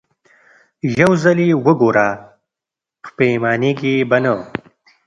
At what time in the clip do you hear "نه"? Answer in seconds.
4.23-4.33